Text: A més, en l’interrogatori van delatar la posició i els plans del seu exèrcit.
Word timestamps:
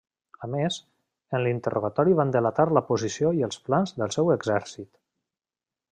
A 0.45 0.47
més, 0.53 0.77
en 1.39 1.43
l’interrogatori 1.47 2.17
van 2.21 2.33
delatar 2.37 2.67
la 2.79 2.85
posició 2.89 3.35
i 3.41 3.45
els 3.49 3.61
plans 3.69 3.97
del 4.03 4.15
seu 4.17 4.37
exèrcit. 4.37 4.91